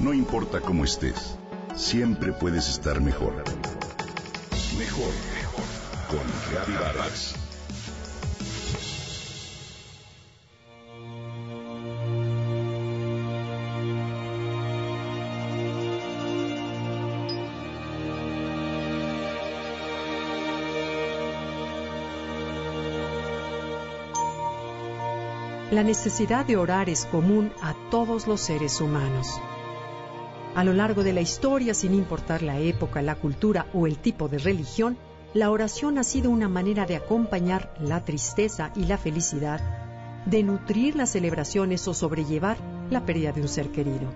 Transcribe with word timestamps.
No 0.00 0.14
importa 0.14 0.62
cómo 0.62 0.84
estés, 0.84 1.36
siempre 1.76 2.32
puedes 2.32 2.70
estar 2.70 3.02
mejor. 3.02 3.34
Mejor, 4.78 5.12
mejor. 5.34 5.64
Con 6.08 6.20
Reavivadas. 6.50 7.34
La 25.70 25.82
necesidad 25.84 26.46
de 26.46 26.56
orar 26.56 26.88
es 26.88 27.04
común 27.04 27.52
a 27.60 27.74
todos 27.90 28.26
los 28.26 28.40
seres 28.40 28.80
humanos. 28.80 29.38
A 30.54 30.64
lo 30.64 30.72
largo 30.72 31.04
de 31.04 31.12
la 31.12 31.20
historia, 31.20 31.74
sin 31.74 31.94
importar 31.94 32.42
la 32.42 32.58
época, 32.58 33.02
la 33.02 33.14
cultura 33.14 33.66
o 33.72 33.86
el 33.86 33.98
tipo 33.98 34.28
de 34.28 34.38
religión, 34.38 34.98
la 35.32 35.50
oración 35.50 35.96
ha 35.96 36.02
sido 36.02 36.28
una 36.30 36.48
manera 36.48 36.86
de 36.86 36.96
acompañar 36.96 37.72
la 37.78 38.04
tristeza 38.04 38.72
y 38.74 38.86
la 38.86 38.98
felicidad, 38.98 39.60
de 40.26 40.42
nutrir 40.42 40.96
las 40.96 41.10
celebraciones 41.10 41.86
o 41.86 41.94
sobrellevar 41.94 42.56
la 42.90 43.06
pérdida 43.06 43.30
de 43.30 43.42
un 43.42 43.48
ser 43.48 43.70
querido. 43.70 44.12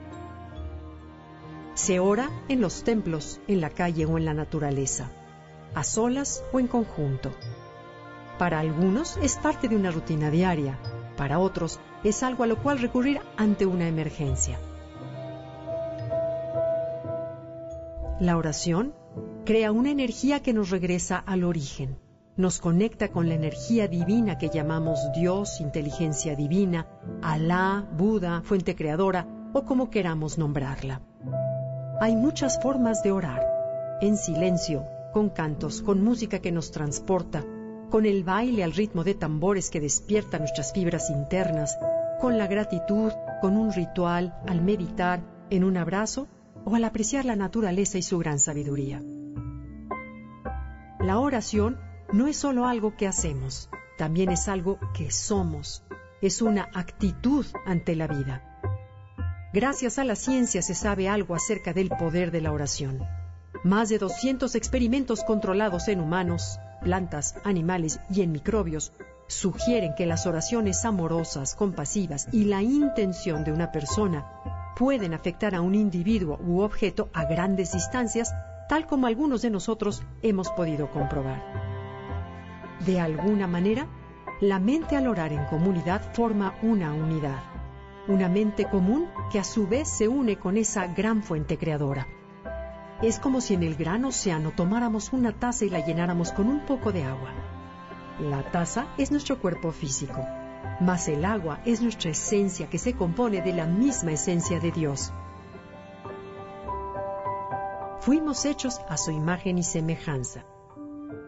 Se 1.74 2.00
ora 2.00 2.30
en 2.48 2.60
los 2.60 2.82
templos, 2.82 3.40
en 3.46 3.60
la 3.60 3.70
calle 3.70 4.04
o 4.04 4.18
en 4.18 4.24
la 4.24 4.34
naturaleza, 4.34 5.10
a 5.74 5.84
solas 5.84 6.42
o 6.52 6.58
en 6.58 6.66
conjunto. 6.66 7.30
Para 8.38 8.58
algunos 8.58 9.16
es 9.18 9.36
parte 9.36 9.68
de 9.68 9.76
una 9.76 9.92
rutina 9.92 10.30
diaria, 10.30 10.80
para 11.16 11.38
otros 11.38 11.78
es 12.02 12.24
algo 12.24 12.42
a 12.42 12.48
lo 12.48 12.60
cual 12.60 12.80
recurrir 12.80 13.20
ante 13.36 13.66
una 13.66 13.86
emergencia. 13.86 14.58
La 18.20 18.36
oración 18.36 18.94
crea 19.44 19.72
una 19.72 19.90
energía 19.90 20.40
que 20.40 20.52
nos 20.52 20.70
regresa 20.70 21.18
al 21.18 21.42
origen, 21.42 21.98
nos 22.36 22.60
conecta 22.60 23.08
con 23.08 23.28
la 23.28 23.34
energía 23.34 23.88
divina 23.88 24.38
que 24.38 24.50
llamamos 24.50 25.00
Dios, 25.16 25.60
inteligencia 25.60 26.36
divina, 26.36 26.86
Alá, 27.22 27.88
Buda, 27.96 28.42
fuente 28.44 28.76
creadora 28.76 29.26
o 29.52 29.64
como 29.64 29.90
queramos 29.90 30.38
nombrarla. 30.38 31.00
Hay 32.00 32.14
muchas 32.14 32.60
formas 32.62 33.02
de 33.02 33.10
orar, 33.10 33.98
en 34.00 34.16
silencio, 34.16 34.84
con 35.12 35.28
cantos, 35.30 35.82
con 35.82 36.04
música 36.04 36.38
que 36.38 36.52
nos 36.52 36.70
transporta, 36.70 37.44
con 37.90 38.06
el 38.06 38.22
baile 38.22 38.62
al 38.62 38.74
ritmo 38.74 39.02
de 39.02 39.14
tambores 39.14 39.70
que 39.70 39.80
despierta 39.80 40.38
nuestras 40.38 40.72
fibras 40.72 41.10
internas, 41.10 41.76
con 42.20 42.38
la 42.38 42.46
gratitud, 42.46 43.10
con 43.40 43.56
un 43.56 43.72
ritual, 43.72 44.36
al 44.46 44.62
meditar, 44.62 45.20
en 45.50 45.64
un 45.64 45.76
abrazo 45.76 46.28
o 46.64 46.74
al 46.74 46.84
apreciar 46.84 47.24
la 47.24 47.36
naturaleza 47.36 47.98
y 47.98 48.02
su 48.02 48.18
gran 48.18 48.38
sabiduría. 48.38 49.02
La 51.00 51.18
oración 51.18 51.78
no 52.12 52.26
es 52.26 52.36
solo 52.36 52.66
algo 52.66 52.96
que 52.96 53.06
hacemos, 53.06 53.68
también 53.98 54.30
es 54.30 54.48
algo 54.48 54.78
que 54.94 55.10
somos, 55.10 55.84
es 56.22 56.40
una 56.42 56.68
actitud 56.74 57.46
ante 57.66 57.94
la 57.94 58.06
vida. 58.06 58.60
Gracias 59.52 59.98
a 59.98 60.04
la 60.04 60.16
ciencia 60.16 60.62
se 60.62 60.74
sabe 60.74 61.08
algo 61.08 61.34
acerca 61.34 61.72
del 61.72 61.90
poder 61.90 62.30
de 62.30 62.40
la 62.40 62.52
oración. 62.52 63.00
Más 63.62 63.88
de 63.88 63.98
200 63.98 64.54
experimentos 64.54 65.22
controlados 65.24 65.88
en 65.88 66.00
humanos 66.00 66.58
plantas, 66.82 67.36
animales 67.44 67.98
y 68.10 68.22
en 68.22 68.32
microbios 68.32 68.92
sugieren 69.26 69.94
que 69.96 70.06
las 70.06 70.26
oraciones 70.26 70.84
amorosas, 70.84 71.54
compasivas 71.54 72.28
y 72.30 72.44
la 72.44 72.62
intención 72.62 73.42
de 73.42 73.52
una 73.52 73.72
persona 73.72 74.26
pueden 74.76 75.14
afectar 75.14 75.54
a 75.54 75.60
un 75.60 75.74
individuo 75.74 76.38
u 76.40 76.60
objeto 76.60 77.08
a 77.12 77.24
grandes 77.24 77.72
distancias, 77.72 78.34
tal 78.68 78.86
como 78.86 79.06
algunos 79.06 79.42
de 79.42 79.50
nosotros 79.50 80.02
hemos 80.22 80.50
podido 80.50 80.90
comprobar. 80.90 81.42
De 82.84 83.00
alguna 83.00 83.46
manera, 83.46 83.86
la 84.40 84.58
mente 84.58 84.96
al 84.96 85.06
orar 85.06 85.32
en 85.32 85.44
comunidad 85.46 86.12
forma 86.12 86.54
una 86.62 86.92
unidad, 86.92 87.42
una 88.08 88.28
mente 88.28 88.64
común 88.64 89.06
que 89.30 89.38
a 89.38 89.44
su 89.44 89.66
vez 89.66 89.88
se 89.88 90.08
une 90.08 90.36
con 90.36 90.56
esa 90.56 90.86
gran 90.88 91.22
fuente 91.22 91.56
creadora. 91.56 92.06
Es 93.00 93.18
como 93.18 93.40
si 93.40 93.54
en 93.54 93.62
el 93.62 93.76
gran 93.76 94.04
océano 94.04 94.52
tomáramos 94.54 95.12
una 95.12 95.32
taza 95.32 95.64
y 95.64 95.70
la 95.70 95.84
llenáramos 95.84 96.32
con 96.32 96.48
un 96.48 96.60
poco 96.66 96.92
de 96.92 97.04
agua. 97.04 97.30
La 98.20 98.42
taza 98.50 98.86
es 98.98 99.10
nuestro 99.10 99.40
cuerpo 99.40 99.72
físico, 99.72 100.24
mas 100.80 101.08
el 101.08 101.24
agua 101.24 101.60
es 101.64 101.80
nuestra 101.80 102.10
esencia 102.10 102.68
que 102.68 102.78
se 102.78 102.94
compone 102.94 103.42
de 103.42 103.52
la 103.52 103.66
misma 103.66 104.12
esencia 104.12 104.60
de 104.60 104.70
Dios. 104.70 105.12
Fuimos 108.00 108.44
hechos 108.44 108.80
a 108.88 108.96
su 108.96 109.10
imagen 109.10 109.58
y 109.58 109.62
semejanza. 109.62 110.44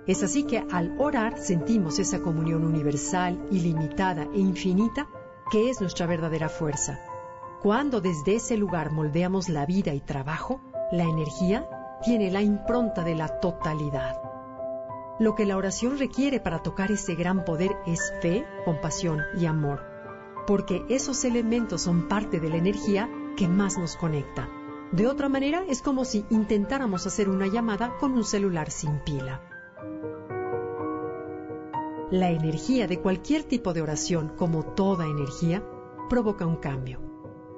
Es 0.06 0.22
así 0.22 0.44
que 0.44 0.64
al 0.70 0.94
orar 1.00 1.38
sentimos 1.38 1.98
esa 1.98 2.20
comunión 2.20 2.64
universal, 2.64 3.48
ilimitada 3.50 4.24
e 4.34 4.38
infinita 4.38 5.08
que 5.50 5.70
es 5.70 5.80
nuestra 5.80 6.06
verdadera 6.06 6.48
fuerza. 6.48 7.00
Cuando 7.62 8.00
desde 8.00 8.36
ese 8.36 8.56
lugar 8.56 8.92
moldeamos 8.92 9.48
la 9.48 9.64
vida 9.66 9.94
y 9.94 10.00
trabajo, 10.00 10.60
la 10.92 11.04
energía 11.04 11.68
tiene 12.04 12.30
la 12.30 12.42
impronta 12.42 13.02
de 13.02 13.14
la 13.14 13.40
totalidad. 13.40 14.25
Lo 15.18 15.34
que 15.34 15.46
la 15.46 15.56
oración 15.56 15.98
requiere 15.98 16.40
para 16.40 16.62
tocar 16.62 16.92
ese 16.92 17.14
gran 17.14 17.44
poder 17.44 17.76
es 17.86 18.12
fe, 18.20 18.44
compasión 18.66 19.20
y 19.38 19.46
amor, 19.46 19.82
porque 20.46 20.84
esos 20.90 21.24
elementos 21.24 21.82
son 21.82 22.06
parte 22.06 22.38
de 22.38 22.50
la 22.50 22.56
energía 22.56 23.10
que 23.36 23.48
más 23.48 23.78
nos 23.78 23.96
conecta. 23.96 24.48
De 24.92 25.06
otra 25.06 25.28
manera, 25.28 25.64
es 25.68 25.80
como 25.80 26.04
si 26.04 26.26
intentáramos 26.28 27.06
hacer 27.06 27.30
una 27.30 27.46
llamada 27.46 27.96
con 27.98 28.12
un 28.12 28.24
celular 28.24 28.70
sin 28.70 28.98
pila. 29.00 29.40
La 32.10 32.30
energía 32.30 32.86
de 32.86 33.00
cualquier 33.00 33.42
tipo 33.42 33.72
de 33.72 33.82
oración, 33.82 34.32
como 34.36 34.64
toda 34.64 35.06
energía, 35.06 35.64
provoca 36.08 36.46
un 36.46 36.56
cambio. 36.56 37.00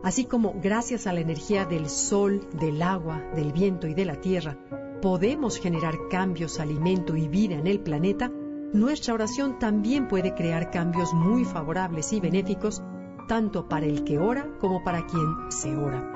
Así 0.03 0.25
como 0.27 0.55
gracias 0.63 1.07
a 1.07 1.13
la 1.13 1.21
energía 1.21 1.65
del 1.65 1.91
sol, 1.91 2.49
del 2.53 2.81
agua, 2.83 3.21
del 3.35 3.53
viento 3.53 3.89
y 3.89 3.95
de 3.95 4.05
la 4.05 4.21
tierra, 4.21 4.57
podemos 5.01 5.59
generar 5.59 5.95
cambios, 6.11 6.61
alimento 6.61 7.17
y 7.17 7.29
vida 7.29 7.55
en 7.55 7.67
el 7.67 7.81
planeta, 7.81 8.31
nuestra 8.73 9.15
oración 9.15 9.59
también 9.59 10.09
puede 10.09 10.35
crear 10.35 10.71
cambios 10.71 11.15
muy 11.15 11.45
favorables 11.45 12.13
y 12.13 12.21
benéficos, 12.21 12.83
tanto 13.27 13.69
para 13.69 13.87
el 13.87 14.05
que 14.05 14.19
ora 14.19 14.47
como 14.61 14.85
para 14.85 15.07
quien 15.07 15.51
se 15.51 15.75
ora. 15.75 16.13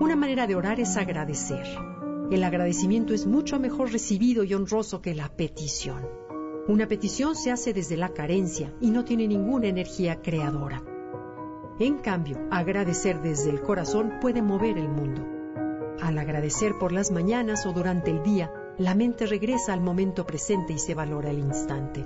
Una 0.00 0.16
manera 0.16 0.46
de 0.46 0.54
orar 0.54 0.80
es 0.80 0.96
agradecer. 0.96 1.66
El 2.30 2.44
agradecimiento 2.44 3.12
es 3.12 3.26
mucho 3.26 3.58
mejor 3.58 3.92
recibido 3.92 4.44
y 4.44 4.54
honroso 4.54 5.02
que 5.02 5.14
la 5.14 5.28
petición. 5.28 6.08
Una 6.68 6.86
petición 6.86 7.34
se 7.34 7.50
hace 7.50 7.72
desde 7.72 7.96
la 7.96 8.10
carencia 8.10 8.72
y 8.80 8.90
no 8.90 9.04
tiene 9.04 9.26
ninguna 9.26 9.66
energía 9.66 10.22
creadora. 10.22 10.82
En 11.80 11.98
cambio, 11.98 12.38
agradecer 12.50 13.20
desde 13.20 13.50
el 13.50 13.60
corazón 13.60 14.14
puede 14.20 14.42
mover 14.42 14.78
el 14.78 14.88
mundo. 14.88 15.41
Al 16.02 16.18
agradecer 16.18 16.78
por 16.78 16.90
las 16.90 17.12
mañanas 17.12 17.64
o 17.64 17.72
durante 17.72 18.10
el 18.10 18.24
día, 18.24 18.52
la 18.76 18.96
mente 18.96 19.24
regresa 19.24 19.72
al 19.72 19.80
momento 19.80 20.26
presente 20.26 20.72
y 20.72 20.78
se 20.80 20.96
valora 20.96 21.30
el 21.30 21.38
instante. 21.38 22.04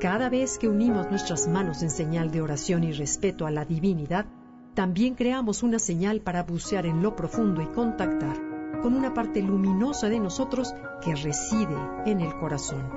Cada 0.00 0.30
vez 0.30 0.56
que 0.56 0.68
unimos 0.68 1.10
nuestras 1.10 1.46
manos 1.46 1.82
en 1.82 1.90
señal 1.90 2.30
de 2.30 2.40
oración 2.40 2.82
y 2.82 2.92
respeto 2.92 3.44
a 3.44 3.50
la 3.50 3.66
divinidad, 3.66 4.24
también 4.72 5.16
creamos 5.16 5.62
una 5.62 5.78
señal 5.78 6.22
para 6.22 6.44
bucear 6.44 6.86
en 6.86 7.02
lo 7.02 7.14
profundo 7.14 7.60
y 7.60 7.66
contactar 7.66 8.38
con 8.80 8.94
una 8.94 9.12
parte 9.12 9.42
luminosa 9.42 10.08
de 10.08 10.18
nosotros 10.18 10.72
que 11.04 11.14
reside 11.14 11.76
en 12.06 12.20
el 12.20 12.34
corazón, 12.38 12.88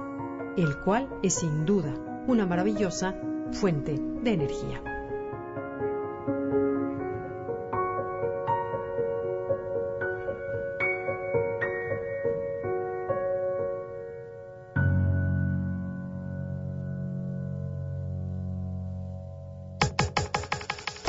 el 0.56 0.80
cual 0.80 1.10
es 1.22 1.34
sin 1.34 1.66
duda 1.66 1.94
una 2.28 2.46
maravillosa 2.46 3.14
fuente 3.52 4.00
de 4.24 4.32
energía. 4.32 4.93